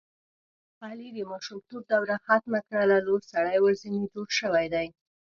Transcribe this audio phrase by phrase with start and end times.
[0.85, 4.87] علي د ماشومتوب دروه ختمه کړله لوی سړی ورځنې جوړ شوی دی.